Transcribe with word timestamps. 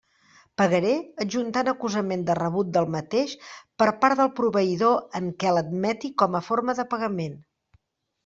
Pagaré, 0.59 0.93
adjuntant 1.25 1.67
acusament 1.73 2.23
de 2.29 2.35
rebut 2.39 2.71
del 2.77 2.87
mateix 2.95 3.35
per 3.83 3.89
part 4.05 4.21
del 4.21 4.33
proveïdor 4.39 4.97
en 5.21 5.29
què 5.43 5.51
l'admeti 5.57 6.13
com 6.23 6.39
a 6.41 6.45
forma 6.51 6.77
de 6.81 6.87
pagament. 6.95 7.37